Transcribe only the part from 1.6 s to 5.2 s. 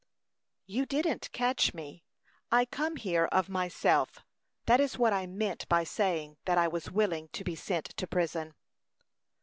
me. I come here of myself; that is what